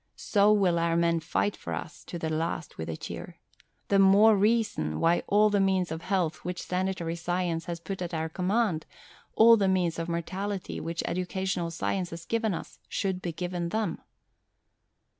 [0.15, 3.37] So will our men fight for us to the last with a cheer.
[3.89, 8.11] The more reason why all the means of health which Sanitary Science has put at
[8.11, 8.87] our command,
[9.35, 14.01] all the means of morality which Educational Science has given us, should be given them."